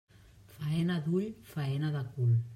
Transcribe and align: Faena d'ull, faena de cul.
Faena 0.53 0.95
d'ull, 1.09 1.29
faena 1.53 1.93
de 1.99 2.05
cul. 2.17 2.35